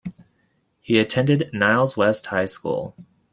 [0.79, 2.95] He attended Niles West high school.